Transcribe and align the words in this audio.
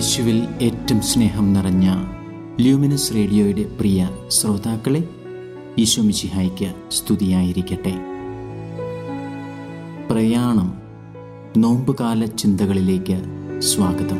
യേശുവിൽ 0.00 0.48
ഏറ്റവും 0.62 1.02
സ്നേഹം 1.02 1.52
നിറഞ്ഞ 1.52 1.90
ല്യൂമിനസ് 2.60 3.14
റേഡിയോയുടെ 3.14 3.62
പ്രിയ 3.62 4.10
ശ്രോതാക്കളെ 4.28 5.08
ഈശോ 5.78 6.02
മിശിഹായ്ക്ക് 6.02 6.74
സ്തുതിയായിരിക്കട്ടെ. 6.92 7.92
പ്രയാണം 10.10 10.74
നോമ്പുകാല 11.56 12.24
ചിന്തകളിലേക്ക് 12.24 13.22
സ്വാഗതം. 13.58 14.16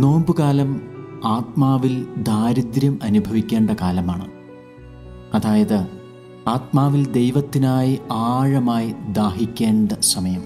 നോമ്പുകാലം 0.00 0.80
ആത്മാവിൽ 1.24 2.06
ദാരിദ്ര്യം 2.18 2.98
അനുഭവിക്കേണ്ട 3.02 3.70
കാലമാണ്. 3.70 4.28
അതായത് 5.34 5.99
ആത്മാവിൽ 6.48 7.12
ദൈവത്തിനായി 7.12 8.00
ആഴമായി 8.12 8.94
ദാഹിക്കേണ്ട 9.12 9.92
സമയം. 9.92 10.42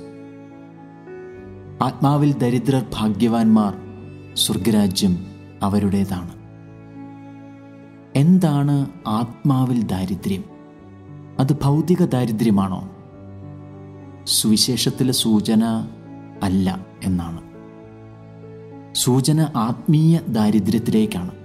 ആത്മാവിൽ 1.82 2.38
ദരിദ്രർ 2.38 2.86
ഭാഗ്യവാന്മാർ 2.94 3.74
സ്വർഗരാജ്യം 4.36 5.26
അവരുടേതാണ്. 5.62 6.30
എന്താണ് 8.16 8.86
ആത്മാവിൽ 9.06 9.82
ദാരിദ്ര്യം? 9.82 10.44
അത് 11.38 11.52
ഭൗതിക 11.62 12.04
ദാരിദ്ര്യമാണോ? 12.04 12.90
സുവിശേഷത്തിലെ 14.26 15.12
സൂചന 15.12 15.64
അല്ല 16.42 16.86
എന്നാണ്. 17.04 17.40
സൂചന 18.94 19.48
ആത്മീയ 19.56 20.18
ദാരിദ്ര്യത്തിലേക്കാണ്. 20.28 21.43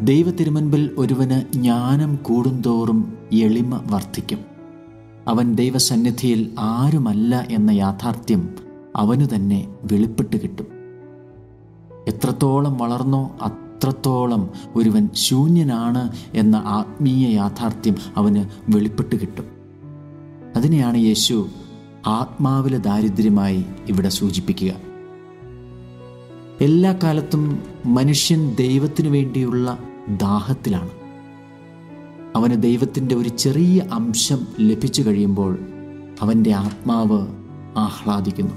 ദൈവ 0.00 0.30
തിരുമുൻപിൽ 0.30 0.90
ഒരുവന് 0.98 1.52
ജ്ഞാനം 1.52 2.16
കൂടുന്തോറും 2.16 3.18
എളിമ 3.32 3.80
വർദ്ധിക്കും. 3.90 4.38
അവൻ 5.28 5.54
ദൈവസന്നിധിയിൽ 5.54 6.50
ആരുമല്ല 6.58 7.46
എന്ന 7.50 7.70
യാഥാർത്ഥ്യം 7.70 8.54
അവനു 8.96 9.26
തന്നെ 9.34 9.68
വെളിപ്പെട്ട് 9.84 10.36
കിട്ടും. 10.42 10.66
എത്രത്തോളം 12.08 12.78
വളർന്നോ 12.78 13.36
അത്രത്തോളം 13.42 14.50
ഒരുവൻ 14.76 15.08
ശൂന്യനാണ് 15.14 16.10
എന്ന 16.34 16.56
ആത്മീയ 16.56 17.28
യാഥാർത്ഥ്യം 17.28 17.96
അവന് 18.16 18.44
വെളിപ്പെട്ട് 18.68 19.16
കിട്ടും. 19.16 19.44
അതിനെയാണ് 20.56 20.96
യേശു 20.96 21.48
ആത്മാവിലെ 22.06 22.78
ദാരിദ്ര്യമായി 22.78 23.64
ഇവിടെ 23.88 24.08
സൂചിപ്പിക്കുക. 24.08 24.85
എല്ലാ 26.60 26.98
കാലത്തും 27.02 27.62
മനുഷ്യൻ 27.86 28.54
ദൈവത്തിനു 28.54 29.08
വേണ്ടിയുള്ള 29.08 29.78
ദാഹത്തിലാണ്. 30.08 30.90
അവന് 32.36 32.62
ദൈവത്തിന്റെ 32.62 33.14
ഒരു 33.14 33.28
ചെറിയ 33.28 33.80
അംശം 33.92 34.46
ലഭിച്ചു 34.60 35.02
കഴിയുമ്പോൾ 35.02 35.58
അവന്റെ 36.20 36.52
ആത്മാവ് 36.52 37.26
ആഹ്ലാദിക്കുന്നു. 37.76 38.54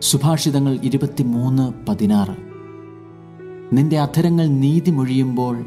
സുഭാഷിതങ്ങൾ 0.00 0.78
ഇരുപത്തിമൂന്ന് 0.82 1.72
പതിനാറ്. 1.88 2.36
നിന്റെ 3.76 3.98
അധരങ്ങൾ 3.98 4.46
നീതി 4.46 4.90
മൊഴിയുമ്പോൾ 4.90 5.64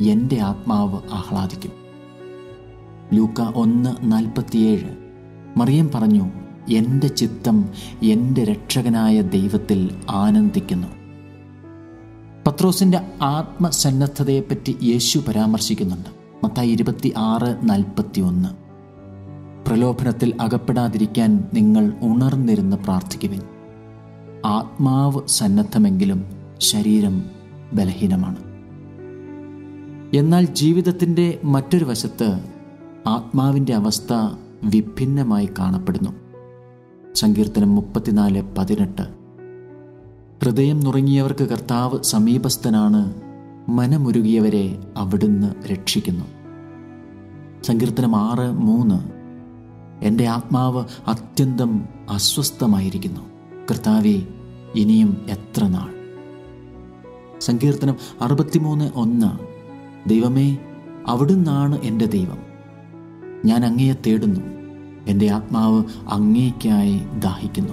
എന്റെ 0.00 0.40
ആത്മാവ് 0.40 1.00
ആഹ്ലാദിക്കും. 1.12 1.72
ലൂക്ക 3.12 3.40
ഒന്ന് 3.54 4.12
നാൽപ്പത്തിയേഴ്. 4.12 4.96
മറിയം 5.56 5.90
പറഞ്ഞു 5.94 6.41
എന്റെ 6.70 7.08
ചിത്തം 7.08 7.68
എന്റെ 8.02 8.44
രക്ഷകനായ 8.44 9.20
ദൈവത്തിൽ 9.20 9.90
ആനന്ദിക്കുന്നു. 10.10 10.86
പത്രോസിന്റെ 12.46 13.00
ആത്മസന്നദ്ധതയെപ്പറ്റി 13.22 14.76
യേശു 14.82 15.18
പരാമർശിക്കുന്നുണ്ട്. 15.28 16.22
മത്തായി 16.44 16.68
ഇരുപത്തി 16.68 17.12
ആറ് 17.16 17.56
നാൽപ്പത്തി 17.62 18.20
ഒന്ന് 18.20 18.48
പ്രലോഭനത്തിൽ 19.68 20.34
അകപ്പെടാതിരിക്കാൻ 20.40 21.44
നിങ്ങൾ 21.54 21.92
ഉണർന്നിരുന്ന് 22.02 22.76
പ്രാർത്ഥിക്കുവിൻ. 22.76 23.40
ആത്മാവ് 24.46 25.28
സന്നദ്ധമെങ്കിലും 25.28 26.24
ശരീരം 26.58 27.22
ബലഹീനമാണ്. 27.72 28.36
എന്നാൽ 30.16 30.44
ജീവിതത്തിന്റെ 30.44 31.40
മറ്റൊരു 31.44 31.84
വശത്ത് 31.84 32.38
ആത്മാവിന്റെ 33.06 33.74
അവസ്ഥ 33.74 34.12
വിഭിന്നമായി 34.64 35.48
കാണപ്പെടുന്നു. 35.58 36.10
സങ്കീർത്തനം 37.14 37.74
മുപ്പത്തിനാല് 37.74 38.42
പതിനെട്ട്. 38.58 39.02
ഹൃദയം 40.44 40.80
നുറങ്ങിയവർക്ക് 40.80 41.44
കർത്താവ് 41.44 42.02
സമീപസ്ഥനാണ് 42.02 43.14
മനമുരുകിയവരെ 43.68 44.78
അവിടുന്ന് 44.96 45.68
രക്ഷിക്കുന്നു. 45.68 46.24
സങ്കീർത്തനം 47.62 48.16
ആറ് 48.16 48.50
മൂന്ന്. 48.50 49.12
എന്റെ 50.04 50.26
ആത്മാവ് 50.26 50.84
അത്യന്തം 51.06 51.84
അസ്വസ്ഥമായിരിക്കുന്നു. 52.10 53.20
കർത്താവെ 53.70 54.22
ഇനിയും 54.74 55.26
എത്ര 55.30 55.66
നാൾ? 55.66 55.90
സങ്കീർത്തനം 57.40 57.96
അറുപത്തിമൂന്ന് 58.20 58.90
ഒന്ന്. 58.94 59.38
ദൈവമേ 60.08 60.58
അവിടുന്നാണ് 61.06 61.82
എന്റെ 61.82 62.04
ദൈവം. 62.04 62.38
ഞാൻ 63.44 63.64
അങ്ങയെ 63.64 63.94
തേടുന്നു. 64.06 64.61
എന്റെ 65.06 65.30
ആത്മാവ് 65.30 65.84
അങ്ങേക്കായി 66.10 67.00
ദാഹിക്കുന്നു. 67.18 67.72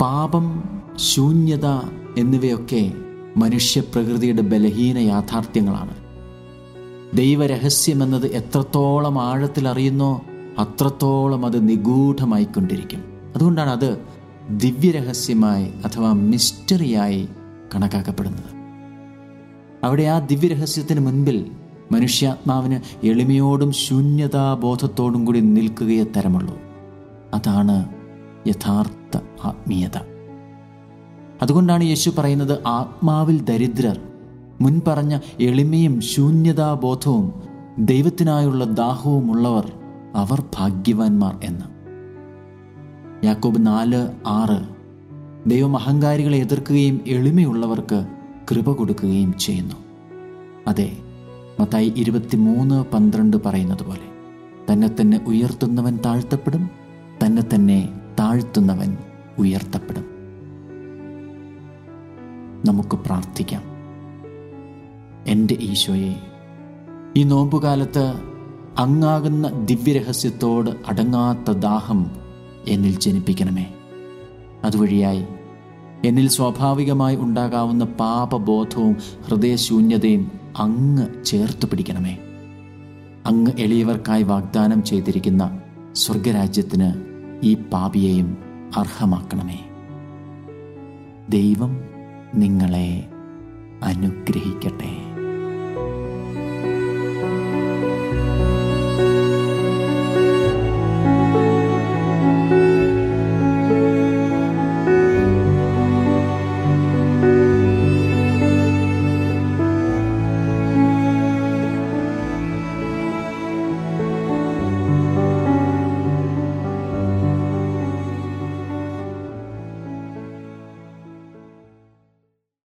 പാപം 0.00 0.62
ശൂന്യത 0.96 1.66
എന്നിവയൊക്കെ 2.18 2.92
മനുഷ്യപ്രകൃതിയുടെ 3.36 4.42
ബലഹീന 4.42 4.98
യാഥാർത്ഥ്യങ്ങളാണ്. 4.98 5.96
ദൈവരഹസ്യമെന്നത് 7.16 8.26
എത്രത്തോളം 8.26 9.22
ആഴത്തിൽ 9.22 9.68
അറിയുന്നോ 9.68 10.22
അത്രത്തോളം 10.58 11.46
അത് 11.46 11.68
നിഗൂഢമായിക്കൊണ്ടിരിക്കും. 11.68 13.02
അതുകൊണ്ടാണ് 13.34 13.70
അത് 13.70 13.98
ദിവ്യരഹസ്യമായി 14.50 15.64
അഥവാ 15.84 16.12
മിസ്റ്ററിയായി 16.12 17.28
കണക്കാക്കപ്പെടുന്നത്. 17.74 18.62
അവിടെ 19.84 20.02
ആ 20.02 20.18
ദിവ്യരഹസ്യത്തിന് 20.18 21.00
മുൻപിൽ 21.00 21.50
മനുഷ്യാത്മാവിന് 21.92 23.06
എളിമയോടും 23.06 23.72
ശൂന്യതാബോധത്തോടും 23.72 25.24
കൂടി 25.24 25.40
നിൽക്കുകയെ 25.40 26.04
തരമുള്ളൂ. 26.04 26.58
അതാണ് 27.34 27.88
യഥാർത്ഥ 28.48 29.20
ആത്മീയത. 29.44 29.96
അതുകൊണ്ടാണ് 31.42 31.84
യേശു 31.84 32.10
പറയുന്നത് 32.18 32.58
ആത്മാവിൽ 32.66 33.42
ദരിദ്രർ 33.42 34.00
മുൻപറഞ്ഞ 34.60 35.18
എളിമയും 35.40 36.00
ശൂന്യതാബോധവും 36.00 37.32
ദൈവത്തിനായുള്ള 37.78 38.64
ദാഹവുമുള്ളവർ 38.64 39.72
അവർ 40.14 40.42
ഭാഗ്യവാന്മാർ 40.58 41.38
എന്ന്. 41.44 41.66
യാക്കോബ് 43.26 43.66
നാല് 43.66 44.08
ആറ് 44.26 44.60
ദൈവം 45.50 45.76
അഹങ്കാരികളെ 45.76 46.38
എതിർക്കുകയും 46.38 47.00
എളിമയുള്ളവർക്ക് 47.06 48.06
കൃപ 48.50 48.72
കൊടുക്കുകയും 48.72 49.34
ചെയ്യുന്നു. 49.38 49.74
അതെ 50.66 50.96
മത്തായി 51.62 51.92
ഇരുപത്തിമൂന്ന് 51.96 52.84
പന്ത്രണ്ട് 52.84 53.36
പറയുന്നത് 53.46 53.82
പോലെ 53.82 54.12
തന്നെ 54.72 54.90
തന്നെ 55.00 55.20
ഉയർത്തുന്നവൻ 55.26 55.98
താഴ്ത്തപ്പെടും 56.04 56.70
തന്നെ 57.26 57.42
തന്നെ 57.54 57.88
താഴ്ത്തുന്നവൻ 58.20 58.96
ഉയർത്തപ്പെടും. 59.38 60.04
നമുക്ക് 62.64 62.96
പ്രാർത്ഥിക്കാം. 62.96 63.62
എന്റെ 65.26 65.56
ഈശോയെ 65.60 66.14
ഈ 67.16 67.22
നോമ്പുകാലത്ത് 67.22 68.12
അങ്ങാകുന്ന 68.78 69.48
ദിവ്യരഹസ്യത്തോട് 69.48 70.70
അടങ്ങാത്ത 70.86 71.50
ദാഹം 71.50 72.06
എന്നിൽ 72.68 72.98
ജനിപ്പിക്കണമേ. 72.98 73.74
അതുവഴിയായി 74.64 75.26
എന്നിൽ 76.04 76.28
സ്വാഭാവികമായി 76.28 77.16
ഉണ്ടാകാവുന്ന 77.16 77.84
പാപബോധവും 77.84 78.96
ഹൃദയശൂന്യതയും 79.26 80.41
അങ്ങ് 80.56 81.24
ചേർത്ത് 81.24 81.66
പിടിക്കണമേ. 81.66 82.18
അങ്ങ് 83.26 83.52
എളിയവർക്കായി 83.58 84.22
വാഗ്ദാനം 84.22 84.84
ചെയ്തിരിക്കുന്ന 84.84 85.60
സ്വർഗരാജ്യത്തിന് 85.92 86.92
ഈ 87.42 87.54
പാപിയെയും 87.54 88.36
അർഹമാക്കണമേ. 88.76 89.60
ദൈവം 91.28 91.80
നിങ്ങളെ 92.34 93.08
അനുഗ്രഹിക്കട്ടെ. 93.82 95.01